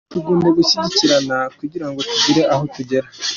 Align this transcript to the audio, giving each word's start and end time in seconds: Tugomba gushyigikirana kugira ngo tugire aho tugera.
Tugomba 0.13 0.47
gushyigikirana 0.57 1.37
kugira 1.59 1.85
ngo 1.89 1.99
tugire 2.09 2.41
aho 2.53 2.63
tugera. 2.75 3.07